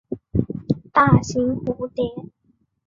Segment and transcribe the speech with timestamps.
[0.91, 2.27] 大型蝴蝶。